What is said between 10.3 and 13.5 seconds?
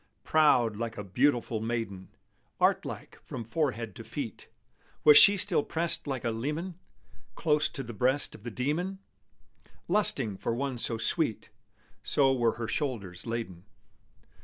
for one so sweet, So were her shoulders